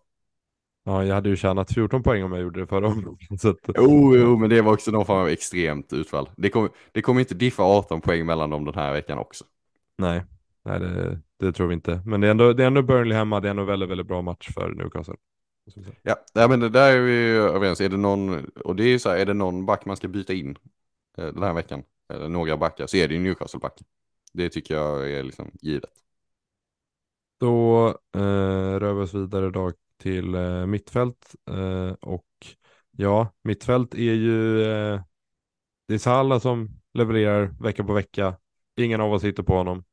[0.86, 3.28] Ja, jag hade ju tjänat 14 poäng om jag gjorde det förra omgången.
[3.32, 3.76] Att...
[3.76, 6.30] Jo, jo, men det var också någon form av extremt utfall.
[6.38, 9.46] Det kommer, det kommer inte diffa 18 poäng mellan dem den här veckan också.
[9.98, 10.24] Nej,
[10.66, 12.02] nej det, det tror vi inte.
[12.06, 14.22] Men det är, ändå, det är ändå Burnley hemma, det är ändå väldigt, väldigt bra
[14.22, 15.16] match för Newcastle.
[16.02, 17.82] Ja, ja men det där är vi överens.
[17.82, 20.34] Är det någon, och det är så här, är det någon back man ska byta
[20.34, 20.58] in
[21.18, 23.82] eh, den här veckan, eller några backar, så är det ju Newcastle-back.
[24.34, 25.92] Det tycker jag är liksom givet.
[27.40, 29.72] Då eh, rör vi oss vidare då
[30.04, 32.28] till eh, mittfält eh, och
[32.92, 35.02] ja, mittfält är ju eh,
[35.88, 38.36] det är Salah som levererar vecka på vecka.
[38.78, 39.84] Ingen av oss hittar på honom.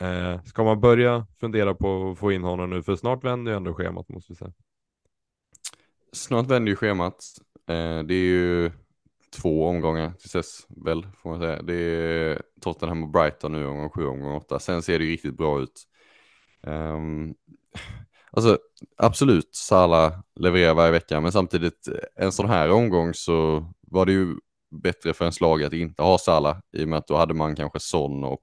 [0.00, 2.82] Eh, ska man börja fundera på att få in honom nu?
[2.82, 4.52] För snart vänder ju ändå schemat måste vi säga.
[6.12, 7.24] Snart vänder ju schemat.
[7.66, 8.70] Eh, det är ju
[9.30, 11.62] två omgångar till dess väl, får man säga.
[11.62, 14.58] Det är Tottenham och Brighton nu, omgång sju, omgång åtta.
[14.58, 15.82] Sen ser det ju riktigt bra ut.
[16.62, 17.34] Um,
[18.36, 18.58] Alltså
[18.96, 24.12] absolut, Sala levererar varje vecka, men samtidigt eh, en sån här omgång så var det
[24.12, 24.36] ju
[24.70, 27.56] bättre för en slag att inte ha Sala i och med att då hade man
[27.56, 28.42] kanske Son och,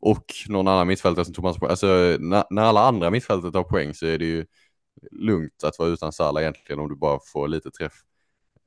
[0.00, 1.70] och någon annan mittfältare som tog massa poäng.
[1.70, 1.86] Alltså
[2.20, 4.46] när, när alla andra mittfältare tar poäng så är det ju
[5.12, 7.94] lugnt att vara utan Sala egentligen om du bara får lite träff.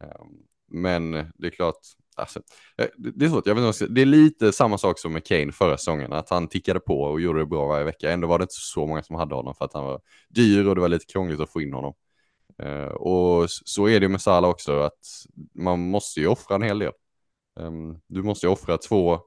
[0.04, 0.28] Ehm,
[0.72, 1.80] men det är klart,
[2.18, 2.42] Alltså,
[2.78, 5.52] eh, det är svårt, jag vet inte, det är lite samma sak som med Kane
[5.52, 8.12] förra säsongen, att han tickade på och gjorde det bra varje vecka.
[8.12, 10.76] Ändå var det inte så många som hade honom för att han var dyr och
[10.76, 11.94] det var lite krångligt att få in honom.
[12.64, 15.00] Uh, och så är det med Salah också, att
[15.56, 16.92] man måste ju offra en hel del.
[17.60, 19.20] Um, du måste ju offra två,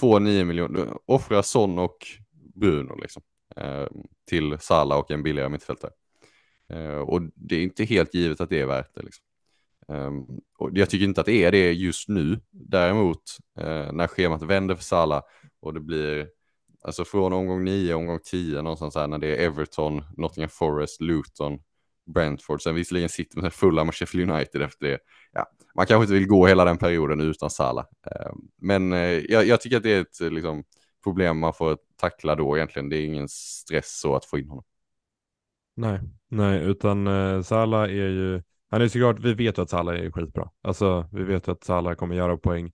[0.00, 1.96] två nio miljoner, offra Son och
[2.54, 3.22] Bruno liksom,
[3.60, 3.86] uh,
[4.28, 5.92] till Salah och en billigare mittfältare.
[6.72, 9.02] Uh, och det är inte helt givet att det är värt det.
[9.02, 9.24] Liksom.
[9.88, 10.26] Um,
[10.58, 12.40] och jag tycker inte att det är det just nu.
[12.50, 13.22] Däremot
[13.60, 15.22] uh, när schemat vänder för Sala
[15.60, 16.28] och det blir
[16.82, 21.58] alltså från omgång 9, omgång 10 någonstans här när det är Everton, Nottingham Forest, Luton,
[22.06, 22.62] Brentford.
[22.62, 24.98] Sen visserligen sitter med Fulham och Sheffield United efter det.
[25.32, 27.84] Ja, man kanske inte vill gå hela den perioden utan Salah.
[28.06, 30.64] Ehm, eh, men uh, jag, jag, tycker att det är ett liksom,
[31.04, 32.88] problem man får tackla då egentligen.
[32.88, 34.64] Det är ingen stress så att få in honom.
[35.76, 39.94] Nej, nej, utan eh, Salah är ju, han är såklart, vi vet ju att Salah
[39.94, 40.50] är skitbra.
[40.62, 42.72] Alltså, vi vet ju att Salah kommer göra poäng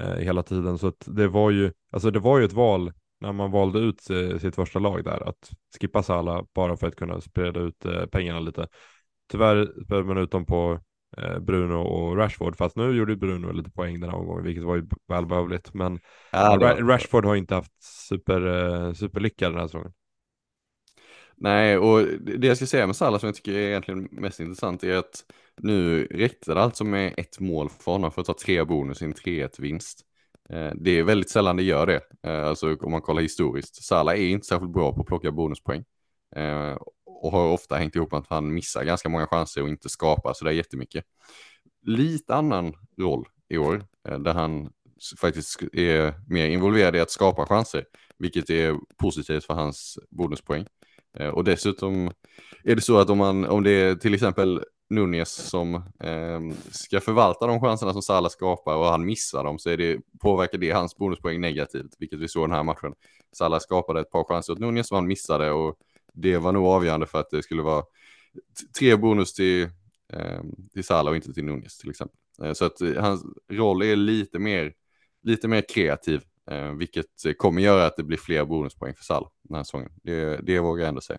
[0.00, 3.50] eh, hela tiden, så det var ju, alltså det var ju ett val när man
[3.50, 4.00] valde ut
[4.40, 8.40] sitt första lag där, att skippa Salah bara för att kunna sprida ut eh, pengarna
[8.40, 8.68] lite.
[9.30, 10.80] Tyvärr spelade man ut dem på
[11.16, 14.76] eh, Bruno och Rashford, fast nu gjorde Bruno lite poäng den här omgången, vilket var
[14.76, 15.74] ju välbehövligt.
[15.74, 15.98] Men
[16.32, 19.92] ja, Rashford har inte haft super, eh, superlycka den här säsongen.
[21.44, 24.84] Nej, och det jag ska säga med Salah som jag tycker är egentligen mest intressant
[24.84, 25.24] är att
[25.56, 29.04] nu räckte det alltså med ett mål för honom för att ta tre bonus i
[29.04, 30.00] en 3-1 vinst.
[30.50, 33.84] Eh, det är väldigt sällan det gör det, eh, alltså om man kollar historiskt.
[33.84, 35.84] Salah är inte särskilt bra på att plocka bonuspoäng
[36.36, 39.88] eh, och har ofta hängt ihop med att han missar ganska många chanser och inte
[39.88, 41.04] skapar så där jättemycket.
[41.82, 43.84] Lite annan roll i år,
[44.18, 44.70] där han
[45.20, 47.84] faktiskt är mer involverad i att skapa chanser,
[48.18, 50.66] vilket är positivt för hans bonuspoäng.
[51.18, 52.10] Eh, och dessutom
[52.64, 57.00] är det så att om, man, om det är till exempel Nunez som eh, ska
[57.00, 60.70] förvalta de chanserna som Salah skapar och han missar dem så är det, påverkar det
[60.70, 62.94] hans bonuspoäng negativt, vilket vi såg den här matchen.
[63.32, 65.78] Salah skapade ett par chanser åt Nunez som han missade och
[66.12, 67.84] det var nog avgörande för att det skulle vara
[68.78, 69.62] tre bonus till,
[70.12, 70.40] eh,
[70.72, 72.16] till Salah och inte till Nunez till exempel.
[72.42, 74.72] Eh, så att eh, hans roll är lite mer,
[75.22, 79.56] lite mer kreativ, Eh, vilket kommer göra att det blir fler bonuspoäng för Salah den
[79.56, 79.90] här säsongen.
[80.02, 81.18] Det, det vågar jag ändå säga.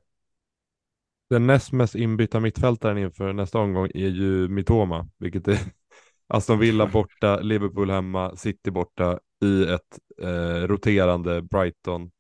[1.30, 5.60] Den näst mest inbytta mittfältaren inför nästa omgång är ju Mitoma, vilket är
[6.28, 12.12] Aston Villa borta, Liverpool hemma, City borta i ett eh, roterande Brighton.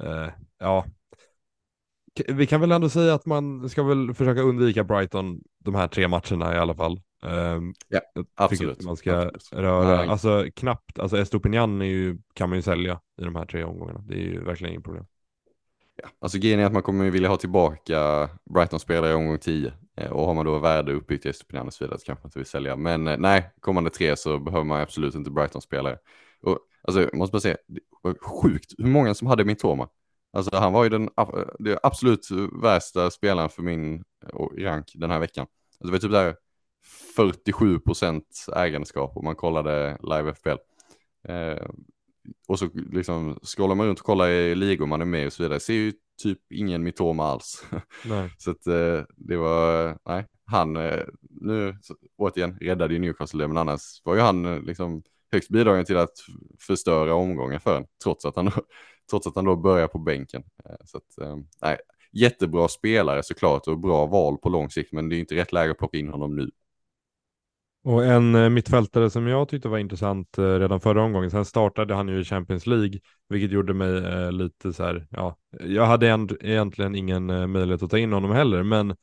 [0.00, 0.86] Eh, ja,
[2.28, 6.08] vi kan väl ändå säga att man ska väl försöka undvika Brighton de här tre
[6.08, 7.00] matcherna i alla fall.
[7.22, 8.00] Um, ja,
[8.34, 8.82] absolut.
[8.82, 9.64] Man ska absolut.
[9.64, 10.08] röra, Nej.
[10.08, 14.00] alltså knappt, alltså Estopinian är ju, kan man ju sälja i de här tre omgångarna.
[14.00, 15.06] Det är ju verkligen inget problem.
[16.02, 20.10] Ja, alltså grejen är att man kommer vilja ha tillbaka Brighton-spelare i omgång 10 eh,
[20.10, 22.38] och har man då värde uppbyggt i Estopinian och så vidare så kanske man inte
[22.38, 22.76] vill sälja.
[22.76, 25.98] Men eh, nej, kommande tre så behöver man absolut inte Brighton-spelare.
[26.42, 29.88] Och alltså, jag måste bara säga, det var sjukt hur många som hade Mitoma.
[30.32, 31.10] Alltså han var ju den
[31.58, 32.28] det absolut
[32.62, 34.04] värsta spelaren för min
[34.58, 35.46] rank den här veckan.
[35.80, 36.34] Alltså, det var typ där
[37.16, 40.58] 47 procent ägandeskap om man kollade live FPL.
[41.28, 41.66] Eh,
[42.48, 45.42] och så liksom scrollar man runt och kollar i ligor man är med och så
[45.42, 47.64] vidare, ser ju typ ingen Mitoma alls.
[48.38, 53.56] Så att eh, det var, nej, han, eh, nu så, återigen räddade ju Newcastle men
[53.56, 56.18] annars var ju han eh, liksom högst bidragande till att
[56.58, 58.52] förstöra omgången för en, trots att han, då,
[59.10, 60.42] trots att han då börjar på bänken.
[60.64, 61.76] Eh, så att, nej,
[62.12, 65.70] jättebra spelare såklart och bra val på lång sikt, men det är inte rätt läge
[65.70, 66.50] att plocka in honom nu.
[67.82, 71.94] Och en eh, mittfältare som jag tyckte var intressant eh, redan förra omgången, sen startade
[71.94, 76.06] han ju i Champions League, vilket gjorde mig eh, lite så här, ja, jag hade
[76.40, 78.96] egentligen ingen möjlighet att ta in honom heller, men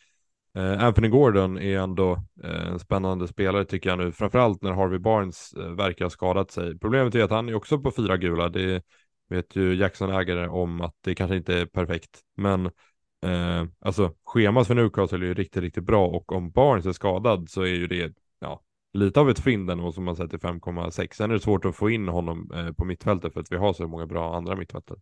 [0.79, 6.05] Anthony Gordon är ändå en spännande spelare tycker jag nu, framförallt när Harvey Barnes verkar
[6.05, 6.79] ha skadat sig.
[6.79, 8.81] Problemet är att han är också på fyra gula, det
[9.29, 12.65] vet ju Jackson-ägare om att det kanske inte är perfekt, men
[13.25, 17.49] eh, alltså schemat för Newcastle är ju riktigt, riktigt bra och om Barnes är skadad
[17.49, 18.13] så är ju det
[18.93, 21.13] lite av ett fynd ändå som man sett i 5,6.
[21.13, 23.73] Sen är det svårt att få in honom eh, på mittfältet för att vi har
[23.73, 24.99] så många bra andra mittfältare.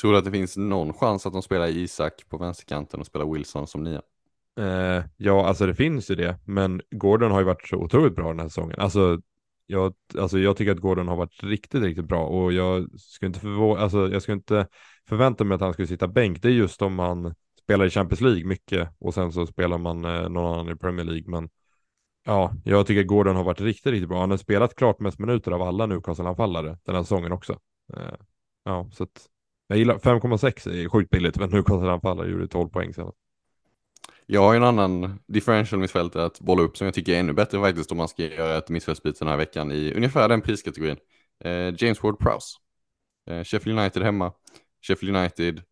[0.00, 3.32] Tror du att det finns någon chans att de spelar Isak på vänsterkanten och spelar
[3.32, 4.02] Wilson som nia?
[4.60, 8.28] Eh, ja, alltså det finns ju det, men Gordon har ju varit så otroligt bra
[8.28, 8.76] den här säsongen.
[8.78, 9.20] Alltså
[9.66, 13.40] jag, alltså jag tycker att Gordon har varit riktigt, riktigt bra och jag skulle inte,
[13.40, 14.66] förvå- alltså jag skulle inte
[15.08, 16.42] förvänta mig att han skulle sitta bänk.
[16.42, 20.04] Det är just om man spelar i Champions League mycket och sen så spelar man
[20.04, 21.30] eh, någon annan i Premier League.
[21.30, 21.48] Men
[22.24, 24.20] Ja, jag tycker Gordon har varit riktigt, riktigt bra.
[24.20, 27.52] Han har spelat klart mest minuter av alla Newcastle-anfallare den här säsongen också.
[27.96, 28.14] Eh,
[28.64, 29.28] ja, så att
[29.66, 33.12] jag gillar 5,6 är sjukt billigt, men Newcastle-anfallare gjorde 12 poäng sen.
[34.26, 37.60] Jag har en annan differential mittfältare att bolla upp som jag tycker är ännu bättre
[37.60, 40.96] faktiskt om man ska göra ett mittfältsbyte den här veckan i ungefär den priskategorin.
[41.44, 42.56] Eh, James Ward-Prowse.
[43.30, 44.32] Eh, Sheffield United hemma.
[44.82, 45.62] Sheffield United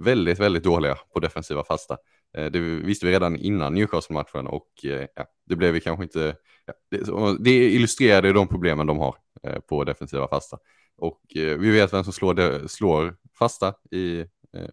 [0.00, 1.96] väldigt, väldigt dåliga på defensiva fasta.
[2.36, 6.36] Eh, det visste vi redan innan Newcastle-matchen och eh, ja, det blev vi kanske inte...
[6.66, 10.58] Ja, det, det illustrerade de problemen de har eh, på defensiva fasta.
[10.98, 14.24] Och vi vet vem som slår, det, slår fasta i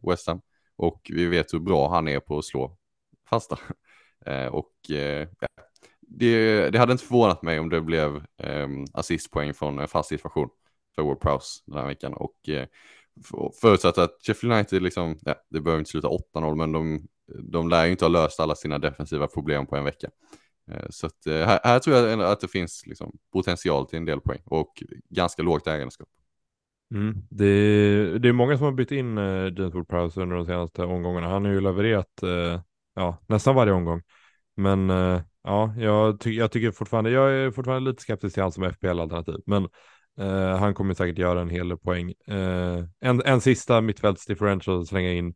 [0.10, 0.42] West Ham
[0.76, 2.78] och vi vet hur bra han är på att slå
[3.30, 3.60] fasta.
[4.52, 5.26] och ja,
[6.00, 10.50] det, det, hade inte förvånat mig om det blev ehm, assistpoäng från en fast situation
[10.96, 12.14] för Ward Prowse den här veckan.
[12.14, 12.40] Och
[13.62, 17.08] förutsatt att Sheffield United, liksom, ja, det behöver inte sluta 8-0, men de
[17.40, 20.10] de lär ju inte ha löst alla sina defensiva problem på en vecka.
[20.72, 24.06] Eh, så att, eh, här, här, tror jag att det finns liksom potential till en
[24.06, 26.08] del poäng och ganska lågt ägandeskap.
[26.94, 27.16] Mm.
[27.30, 30.46] Det, är, det är många som har bytt in eh, uh, James Wood-Prowse under de
[30.46, 31.28] senaste omgångarna.
[31.28, 32.60] Han har ju levererat uh,
[32.96, 34.02] ja, nästan varje omgång.
[34.56, 38.52] Men uh, ja, jag, ty jag, tycker fortfarande, jag är fortfarande lite skeptisk till han
[38.52, 39.42] som FPL-alternativ.
[39.46, 39.70] Men
[40.60, 42.14] han kommer säkert göra en hel del poäng.
[43.00, 45.34] en, en sista mittfälts differential slänga in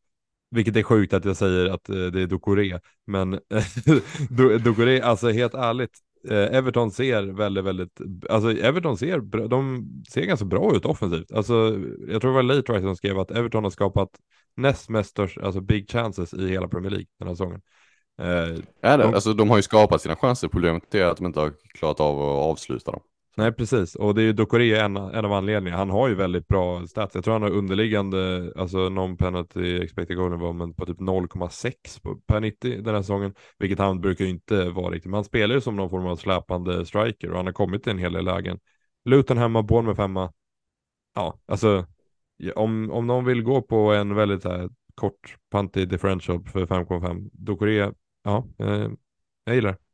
[0.49, 3.39] vilket är sjukt att jag säger att det är Dokore, men
[4.63, 10.45] Dokore, alltså helt ärligt, Eh, Everton ser väldigt, väldigt, alltså Everton ser, de ser ganska
[10.45, 11.31] bra ut offensivt.
[11.31, 11.53] Alltså,
[12.07, 14.09] jag tror det var Late som skrev att Everton har skapat
[14.55, 17.61] näst mest störst, alltså big chances i hela Premier League den här säsongen.
[18.21, 21.25] Eh, ja, det, de, alltså de har ju skapat sina chanser, problemet är att de
[21.25, 23.01] inte har klarat av att avsluta dem.
[23.37, 23.95] Nej, precis.
[23.95, 25.77] Och det är ju Dokore en, en av anledningarna.
[25.77, 27.15] Han har ju väldigt bra stats.
[27.15, 32.81] Jag tror han har underliggande, alltså non-penalty expected goal involvement på typ 0,6 per 90
[32.81, 35.09] den här säsongen, vilket han brukar ju inte vara riktigt.
[35.09, 37.91] Men han spelar ju som någon form av släpande striker och han har kommit till
[37.91, 38.59] en hel del lägen.
[39.05, 40.33] Luton hemma, Bournemouth hemma.
[41.15, 41.85] Ja, alltså
[42.55, 47.93] om, om någon vill gå på en väldigt här, kort panty differential för 5,5, Dokore,
[48.23, 48.89] ja, eh,
[49.43, 49.86] jag gillar det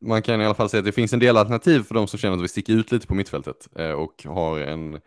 [0.00, 2.18] man kan i alla fall säga att det finns en del alternativ för de som
[2.18, 5.00] känner att vi sticker ut lite på mittfältet eh, och har en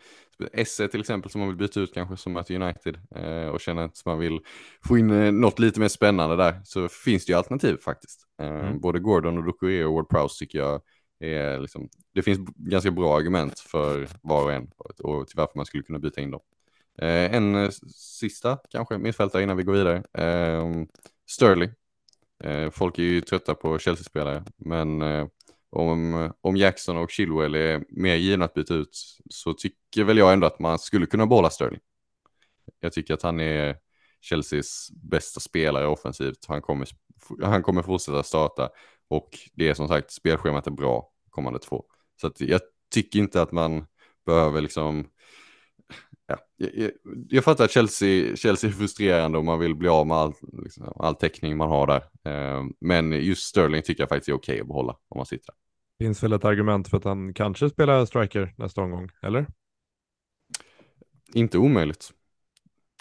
[0.53, 3.85] Esse till exempel som man vill byta ut kanske som möter United eh, och känner
[3.85, 4.39] att man vill
[4.87, 8.27] få in eh, något lite mer spännande där så finns det ju alternativ faktiskt.
[8.41, 8.79] Mm.
[8.79, 10.81] Både Gordon och Ducouré och Ward Prowse tycker jag
[11.19, 15.65] är liksom, det finns ganska bra argument för var och en och till varför man
[15.65, 16.41] skulle kunna byta in dem.
[16.99, 20.03] En sista kanske mittfältare innan vi går vidare.
[21.29, 21.71] Sterling
[22.43, 25.28] Eh, folk är ju trötta på Chelsea-spelare, men eh,
[25.69, 30.34] om, om Jackson och Chilwell är mer givna att byta ut så tycker väl jag
[30.34, 31.80] ändå att man skulle kunna behålla Sterling.
[32.80, 33.78] Jag tycker att han är
[34.21, 36.45] Chelseas bästa spelare offensivt.
[36.47, 36.88] Han kommer,
[37.43, 38.69] han kommer fortsätta starta
[39.08, 41.86] och det är som sagt, spelschemat är bra kommande två.
[42.21, 42.62] Så att jag
[42.93, 43.86] tycker inte att man
[44.26, 45.10] behöver liksom
[46.27, 46.91] ja, jag,
[47.29, 50.93] jag, fattar att Chelsea, Chelsea är frustrerande om man vill bli av med all, liksom,
[50.95, 52.03] all täckning man har där.
[52.25, 55.55] Eh, men just Sterling tycker jag faktiskt är okej okay att behålla om man sitter.
[55.99, 59.47] Finns väl ett argument för att han kanske spelar striker nästa omgång, eller?
[61.33, 62.11] Inte omöjligt.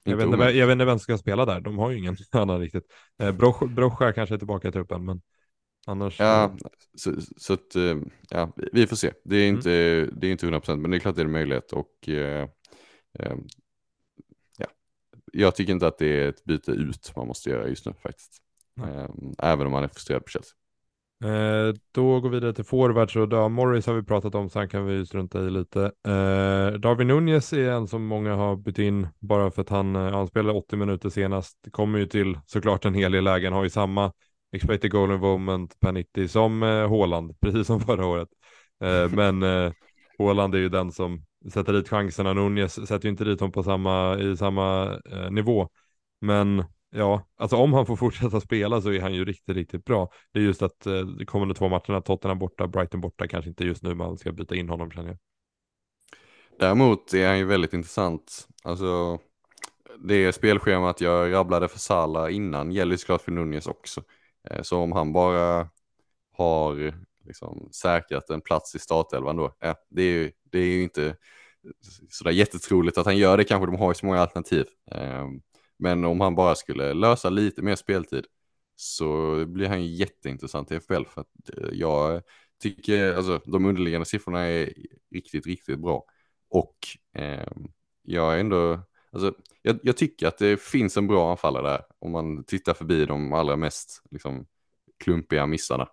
[0.05, 2.17] Jag, vet inte, jag vet inte vem som ska spela där, de har ju ingen
[2.33, 2.85] annan riktigt.
[3.19, 3.33] Eh,
[3.69, 5.21] Brocha kanske är tillbaka i truppen, men
[5.87, 6.21] annars.
[6.21, 6.57] Ja,
[6.99, 7.97] så, så att, eh,
[8.31, 9.13] ja, vi får se.
[9.25, 9.57] Det är mm.
[9.57, 10.11] inte, mm.
[10.21, 12.49] det är inte 100% men det är klart det är en möjlighet och eh,
[13.19, 14.67] ja,
[15.33, 18.43] jag tycker inte att det är ett byte ut man måste göra just nu faktiskt.
[18.81, 19.35] Mm.
[19.39, 20.53] Även om man är frustrerad på Chelsea.
[21.25, 24.59] Eh, då går vi vidare till forwards och ja, Morris har vi pratat om så
[24.59, 25.85] han kan vi strunta i lite.
[25.85, 30.13] Eh, Darwin Nunez är en som många har bytt in bara för att han, eh,
[30.13, 31.59] han spelade 80 minuter senast.
[31.71, 34.13] Kommer ju till såklart en hel del lägen, har ju samma
[34.53, 38.29] expected goal involvement per 90 som eh, Håland, precis som förra året.
[38.85, 39.73] Eh, men eh,
[40.19, 42.33] Håland är ju den som sätta dit chanserna.
[42.33, 45.69] Nunez sätter ju inte dit honom på samma, i samma eh, nivå.
[46.21, 50.11] Men ja, alltså om han får fortsätta spela så är han ju riktigt, riktigt bra.
[50.33, 53.65] Det är just att eh, de kommande två matcherna, Tottenham borta, Brighton borta, kanske inte
[53.65, 55.19] just nu man ska byta in honom känner jag.
[56.59, 58.49] Däremot är han ju väldigt intressant.
[58.65, 59.19] Alltså,
[59.99, 64.03] det spelschemat jag rabblade för Sala innan gäller såklart för Nunez också.
[64.51, 65.69] Eh, så om han bara
[66.33, 66.95] har
[67.27, 71.17] liksom säkrat en plats i startelvan då, ja, det är ju det är ju inte
[72.11, 74.67] sådär jättetroligt att han gör det kanske, de har ju så många alternativ.
[74.91, 75.41] Ehm,
[75.79, 78.27] men om han bara skulle lösa lite mer speltid
[78.77, 82.23] så blir han ju jätteintressant i FPL för att eh, jag
[82.63, 84.73] tycker, alltså de underliggande siffrorna är
[85.15, 86.05] riktigt, riktigt bra.
[86.51, 86.77] Och
[87.15, 87.53] eh,
[88.03, 88.81] jag är ändå,
[89.13, 93.07] alltså jag, jag, tycker att det finns en bra anfallare där om man tittar förbi
[93.07, 94.47] de allra mest liksom,
[94.99, 95.89] klumpiga missarna.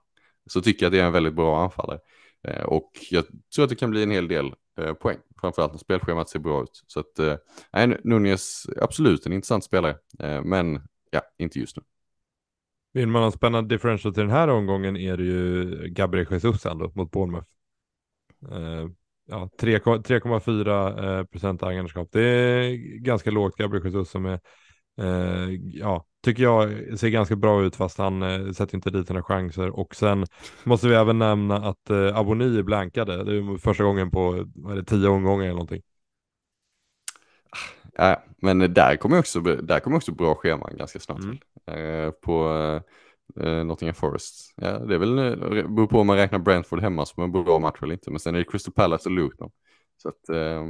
[0.46, 2.00] Så tycker jag att det är en väldigt bra anfallare.
[2.48, 3.26] Eh, och jag
[3.56, 6.64] tror att det kan bli en hel del eh, poäng, framförallt när spelschemat ser bra
[6.64, 6.84] ut.
[6.88, 7.36] Så att, eh,
[8.04, 11.84] Nunez absolut en intressant spelare, eh, men ja, inte just nu.
[12.94, 16.92] Vill man ha spännande differential till den här omgången är det ju Gabriel Jesus ändå
[16.96, 17.48] mot Bournemouth.
[18.52, 18.88] Eh,
[19.26, 22.10] ja, 3,4 eh, procent ägandeskap.
[22.12, 24.40] Det är ganska lågt Gabriel Jesus som är
[24.98, 29.24] Eh, ja, tycker jag ser ganska bra ut fast han eh, sätter inte dit några
[29.24, 29.70] chanser.
[29.70, 30.26] Och sen
[30.64, 33.24] måste vi även nämna att eh, Aboni blankade.
[33.24, 35.82] Det är första gången på vad är det, tio omgångar eller någonting.
[37.94, 41.20] Ja, men där kommer också, där kommer också bra scheman ganska snart.
[41.20, 41.38] Mm.
[42.06, 42.50] Eh, på
[43.40, 44.54] eh, Nottingham Forest.
[44.56, 45.36] Ja, det är väl, eh,
[45.68, 48.12] beror på om man räknar Brentford hemma som en bra match eller inte.
[48.12, 49.52] Men sen är det Crystal Palace och Luton.
[49.98, 50.64] Så att, eh,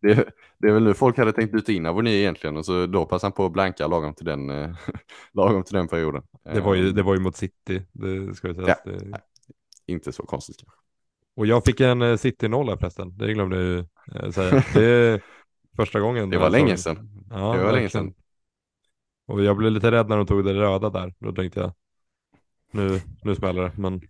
[0.00, 3.06] det, det är väl nu folk hade tänkt byta in Avoni egentligen och så då
[3.06, 4.70] passade han på att blanka lagom till den, eh,
[5.32, 6.22] lagom till den perioden.
[6.44, 8.76] Det var ju, Ehm, det var ju mot City, det ska jag säga.
[8.84, 8.90] Ja.
[8.92, 9.20] Det...
[9.86, 10.78] Inte så konstigt kanske.
[11.36, 13.84] Och jag fick en eh, City-nolla förresten, det glömde jag ju
[14.14, 14.64] eh, säga.
[14.74, 15.22] Det är
[15.76, 16.30] första gången.
[16.30, 17.24] Det var jag länge sedan.
[17.30, 18.14] Ja, Det var länge sedan.
[19.26, 21.14] Och jag blev lite rädd när de tog det röda där.
[21.18, 21.72] Då tänkte jag,
[22.70, 23.72] nu, nu smäller det.
[23.76, 24.00] Men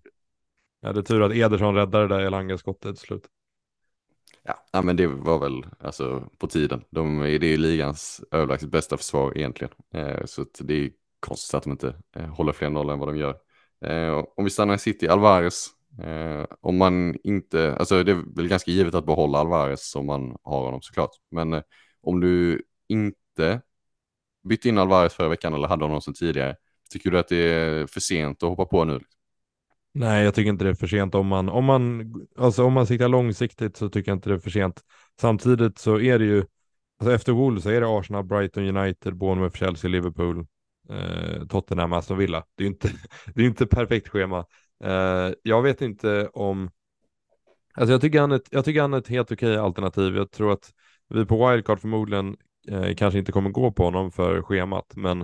[0.80, 3.28] ja, det är tur att Ederson räddade det där Elanga-skottet till slut.
[4.48, 6.84] Ja, ja, men det var väl alltså på tiden.
[6.90, 9.72] De, det är ju ligans överlägset bästa försvar egentligen.
[9.94, 13.08] Eh, så att det är konstigt att de inte eh, håller fler nollor än vad
[13.08, 13.36] de gör.
[13.84, 15.68] Eh, om vi stannar i City, Alvarez.
[16.02, 20.36] Eh, om man inte, alltså det är väl ganska givet att behålla Alvarez om man
[20.42, 21.10] har honom såklart.
[21.30, 21.62] Men eh,
[22.02, 23.60] om du inte
[24.48, 26.56] bytte in Alvarez förra veckan eller hade honom sedan tidigare.
[26.90, 29.00] Tycker du att det är för sent att hoppa på nu?
[29.98, 31.14] Nej, jag tycker inte det är för sent.
[31.14, 34.38] Om man, om man, alltså om man siktar långsiktigt så tycker jag inte det är
[34.38, 34.80] för sent.
[35.20, 36.44] Samtidigt så är det ju,
[37.00, 40.46] alltså efter Wolves så är det Arsenal, Brighton, United, Bournemouth, Chelsea, Liverpool,
[40.90, 42.44] eh, Tottenham, Aston Villa.
[42.54, 42.90] Det är ju inte,
[43.34, 44.46] det är inte perfekt schema.
[44.84, 46.70] Eh, jag vet inte om,
[47.74, 50.16] alltså jag tycker han är, ett- jag tycker han är ett helt okej alternativ.
[50.16, 50.72] Jag tror att
[51.08, 52.36] vi på wildcard förmodligen
[52.68, 55.20] eh, kanske inte kommer gå på honom för schemat, men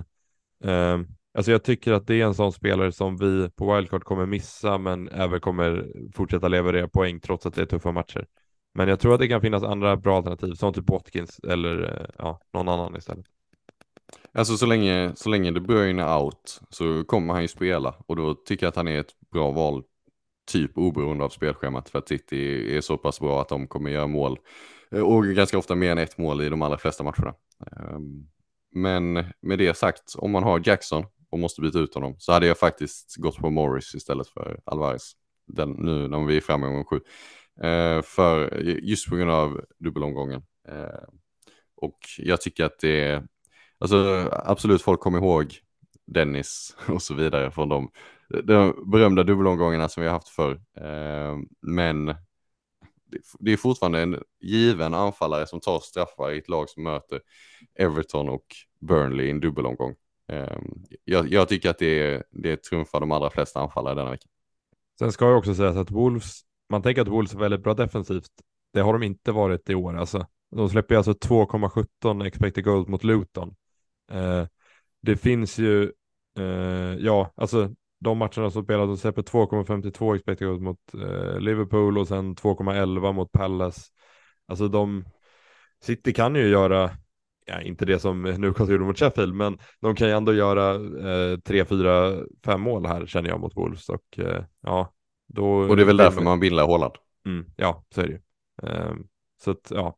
[0.63, 0.99] eh,
[1.35, 4.77] Alltså jag tycker att det är en sån spelare som vi på wildcard kommer missa
[4.77, 8.25] men även kommer fortsätta leverera poäng trots att det är tuffa matcher.
[8.73, 12.07] Men jag tror att det kan finnas andra bra alternativ som typ Watkins eller eh,
[12.17, 13.25] ja, någon annan istället.
[14.33, 18.15] Alltså så länge, så länge De Bruyne är out så kommer han ju spela och
[18.15, 19.83] då tycker jag att han är ett bra val
[20.51, 24.07] typ oberoende av spelschemat för att City är så pass bra att de kommer göra
[24.07, 24.39] mål
[24.91, 27.33] eh, och ganska ofta mer än ett mål i de allra flesta matcherna.
[27.71, 28.27] Ehm,
[28.71, 32.47] men med det sagt, om man har Jackson och måste byta ut honom så hade
[32.47, 35.11] jag faktiskt gått på Morris istället för Alvarez.
[35.47, 36.99] Den, nu när vi är framme i omgång sju.
[37.61, 40.43] Eh, för just på grund av dubbelomgången.
[40.67, 41.09] Eh,
[41.75, 43.27] och jag tycker att det är,
[43.79, 45.59] alltså absolut folk kommer ihåg
[46.05, 47.89] Dennis och så vidare från de,
[48.43, 50.61] de berömda dubbelomgångarna som vi har haft förr.
[50.77, 56.69] Eh, men det, det är fortfarande en given anfallare som tar straffar i ett lag
[56.69, 57.21] som möter
[57.75, 58.45] Everton och
[58.79, 59.95] Burnley i en dubbelomgång.
[60.27, 64.27] Ehm, jag, jag tycker att det, det trumfar de allra flesta anfallare denna vecka.
[64.99, 68.31] Sen ska jag också säga att Wolves, man tänker att Wolves är väldigt bra defensivt.
[68.73, 70.27] Det har de inte varit i år alltså.
[70.51, 73.55] De släpper ju alltså 2,17 expected goals mot Luton.
[74.11, 74.45] Eh,
[75.01, 75.91] det finns ju,
[76.39, 81.97] eh, ja, alltså de matcherna som spelas, de släpper 2,52 expected goals mot eh, Liverpool
[81.97, 83.81] och sen 2,11 mot Palace.
[84.47, 85.05] Alltså de,
[85.83, 86.91] City kan ju göra,
[87.45, 90.75] ja inte det som Newcastle gjorde mot Sheffield, men de kan ju ändå göra
[91.33, 92.13] eh, 3, 4,
[92.45, 94.93] 5 mål här känner jag mot Wolves och eh, ja.
[95.27, 96.93] Då Och det är väl därför man bildar Holland.
[97.25, 98.19] Mm, ja, så är det ju.
[98.63, 99.07] Ehm,
[99.43, 99.97] så att ja,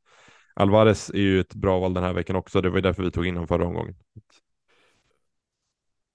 [0.54, 2.62] Alvarez är ju ett bra val den här veckan också.
[2.62, 3.96] Det var ju därför vi tog in honom förra omgången.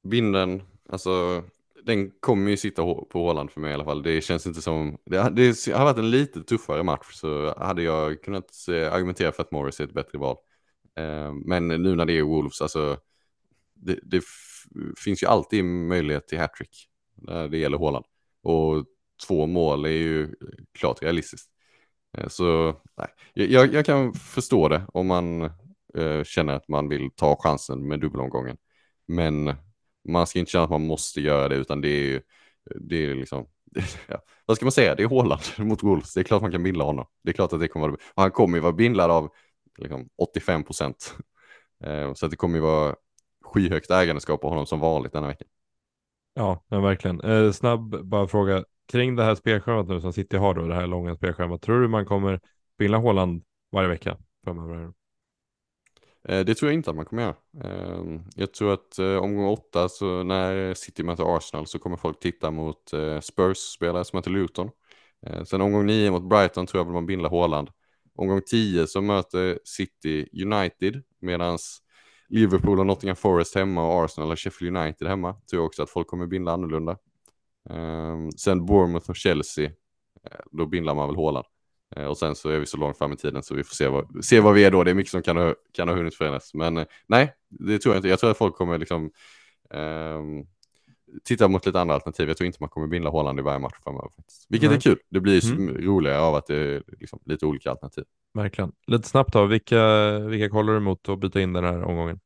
[0.03, 1.42] Vinden, alltså
[1.85, 4.03] den kommer ju sitta på Håland för mig i alla fall.
[4.03, 7.83] Det känns inte som, det, har- det har varit en lite tuffare match så hade
[7.83, 10.37] jag kunnat eh, argumentera för att Morris är ett bättre val.
[10.96, 12.98] Eh, men nu när det är Wolves, alltså
[13.74, 14.22] det, det
[15.05, 18.05] finns ju alltid möjlighet till hattrick när det gäller Håland.
[18.42, 18.85] Och
[19.26, 20.35] två mål är ju
[20.72, 21.50] klart realistiskt.
[22.18, 25.42] Eh, så nej, jag, jag kan förstå det om man
[25.94, 28.57] eh, känner att man vill ta chansen med dubbelomgången.
[29.07, 29.55] Men
[30.09, 32.20] man ska inte känna att man måste göra det utan det är ju,
[32.81, 33.46] det är liksom,
[34.09, 36.62] ja, vad ska man säga, det är Håland mot Wolves, det är klart man kan
[36.62, 37.07] bindla honom.
[37.22, 38.00] Det är klart att det kommer att...
[38.16, 39.31] han kommer ju vara bindlad av
[39.79, 41.15] liksom, 85 procent.
[41.85, 42.97] Eh, så det kommer ju vara
[43.45, 45.45] skyhögt ägandeskap på honom som vanligt denna vecka.
[46.35, 47.21] Ja, men verkligen.
[47.21, 50.87] Eh, snabb bara fråga kring det här spelschemat nu som City har då, det här
[50.87, 51.63] långa spelschemat.
[51.63, 52.41] Tror du man kommer
[52.75, 54.93] spela Håland varje vecka framöver?
[56.29, 57.37] Eh, Det tror jag inte att man kommer göra.
[57.65, 62.51] Eh, Jag tror att omgång åtta, så när City möter Arsenal så kommer folk titta
[62.51, 62.91] mot
[63.23, 64.71] Spurs-spelare som möter Luton.
[65.45, 67.71] Sen omgång nio mot Brighton tror jag vill man bindla Håland.
[68.14, 71.59] Omgång tio så möter City United medan
[72.29, 75.33] Liverpool och Nottingham Forest hemma och Arsenal och Sheffield United hemma.
[75.33, 76.96] Tror jag också att folk kommer binda annorlunda.
[77.70, 81.47] Um, Sen Bournemouth och Chelsea, eh, då bindlar man väl Håland.
[81.97, 83.74] Uh, eh, Och sen så är vi så långt fram i tiden så vi får
[83.74, 84.84] se vad, se vad vi är då.
[84.84, 86.55] Det är mycket som kan ha, kan ha hunnit förändras.
[86.55, 88.09] Men uh, nej, det tror jag inte.
[88.09, 89.11] Jag tror att folk kommer liksom
[89.70, 90.47] um,
[91.25, 92.29] titta mot lite andra alternativ.
[92.29, 94.11] Jag tror inte man kommer binda Håland i varje match framöver.
[94.49, 94.77] Vilket Nej.
[94.77, 94.99] är kul.
[95.09, 95.77] Det blir ju Mm.
[95.87, 98.05] roligare av att det är liksom lite olika alternativ.
[98.35, 98.73] Verkligen.
[98.87, 102.21] Lite snabbt då, vilka, vilka kollar du emot att byta in den här omgången?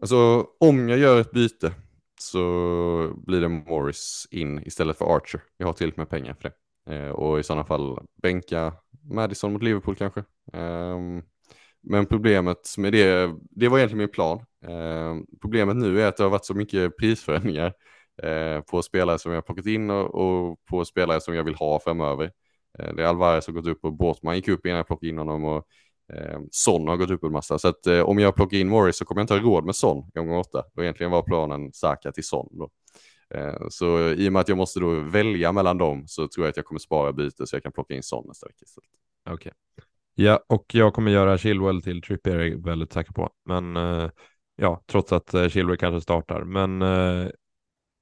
[0.00, 1.72] Alltså om jag gör ett byte
[2.20, 5.40] så blir det Morris in istället för Archer.
[5.56, 6.96] Jag har tillräckligt med pengar för det.
[6.96, 8.72] Eh, och i sådana fall bänka
[9.10, 10.24] Madison mot Liverpool kanske.
[10.52, 11.22] Um,
[11.84, 14.38] men problemet med det, det var egentligen min plan.
[14.66, 17.72] Eh, problemet nu är att det har varit så mycket prisförändringar
[18.22, 21.54] eh, på spelare som jag har plockat in och, och på spelare som jag vill
[21.54, 22.30] ha framöver.
[22.78, 25.18] Eh, det är Alvarez som gått upp och Båtman gick upp innan jag plockade in
[25.18, 25.66] honom och
[26.12, 27.58] eh, Son har gått upp en massa.
[27.58, 29.76] Så att eh, om jag plockar in Morris så kommer jag inte ha råd med
[29.76, 30.64] Son i omgång åtta.
[30.76, 32.70] Och egentligen var planen Saka till Son då.
[33.34, 36.50] Eh, så i och med att jag måste då välja mellan dem så tror jag
[36.50, 38.90] att jag kommer spara byte så jag kan plocka in Son nästa vecka istället.
[39.30, 39.34] Okej.
[39.34, 39.84] Okay.
[40.14, 43.30] Ja, och jag kommer göra Chilwell till Trippier är jag väldigt säker på.
[43.44, 44.10] Men eh,
[44.56, 46.44] ja, trots att eh, Chilwell kanske startar.
[46.44, 47.28] Men eh,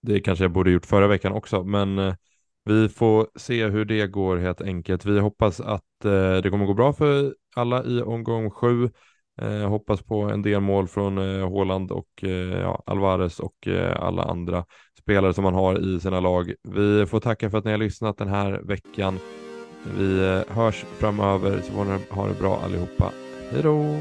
[0.03, 1.65] det kanske jag borde gjort förra veckan också.
[1.65, 2.15] Men eh,
[2.65, 5.05] vi får se hur det går helt enkelt.
[5.05, 8.91] Vi hoppas att eh, det kommer gå bra för alla i omgång sju.
[9.41, 14.03] Eh, hoppas på en del mål från eh, Håland och eh, ja, Alvarez och eh,
[14.03, 14.65] alla andra
[14.99, 16.55] spelare som man har i sina lag.
[16.63, 19.19] Vi får tacka för att ni har lyssnat den här veckan.
[19.85, 23.13] Vi eh, hörs framöver så får ni ha det bra allihopa.
[23.51, 23.99] Hej då!